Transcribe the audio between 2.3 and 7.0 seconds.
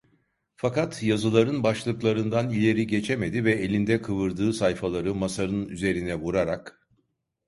ileri geçemedi ve elinde kıvırdığı sayfaları masanın üzerine vurarak: